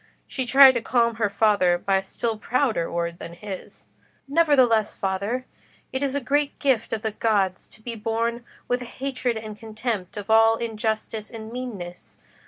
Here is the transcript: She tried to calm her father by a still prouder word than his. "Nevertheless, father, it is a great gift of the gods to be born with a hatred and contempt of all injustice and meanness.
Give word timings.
She 0.25 0.47
tried 0.47 0.71
to 0.71 0.81
calm 0.81 1.17
her 1.17 1.29
father 1.29 1.77
by 1.77 1.97
a 1.97 2.01
still 2.01 2.35
prouder 2.35 2.91
word 2.91 3.19
than 3.19 3.33
his. 3.33 3.83
"Nevertheless, 4.27 4.95
father, 4.95 5.45
it 5.93 6.01
is 6.01 6.15
a 6.15 6.19
great 6.19 6.57
gift 6.57 6.91
of 6.91 7.03
the 7.03 7.11
gods 7.11 7.67
to 7.67 7.83
be 7.83 7.93
born 7.93 8.43
with 8.67 8.81
a 8.81 8.85
hatred 8.85 9.37
and 9.37 9.59
contempt 9.59 10.17
of 10.17 10.31
all 10.31 10.55
injustice 10.55 11.29
and 11.29 11.51
meanness. 11.51 12.17